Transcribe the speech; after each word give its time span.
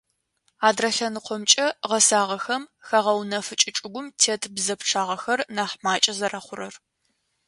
Адрэ 0.67 0.89
лъэныкъомкӏэ- 0.95 1.65
гъэсагъэхэм 1.89 2.63
хагъэунэфыкӏы 2.87 3.71
чӏыгум 3.75 4.07
тет 4.19 4.41
бзэ 4.55 4.75
пчъагъэр 4.79 5.39
нахь 5.55 5.75
макӏэ 5.83 6.13
зэрэхъурэр. 6.19 6.75